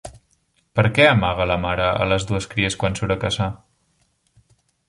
Per 0.79 0.85
què 0.95 1.05
amaga 1.09 1.47
la 1.51 1.57
mare 1.67 1.91
a 2.05 2.09
les 2.13 2.25
dues 2.31 2.49
cries 2.55 2.81
quan 2.85 2.99
surt 3.01 3.15
a 3.17 3.19
caçar? 3.27 3.51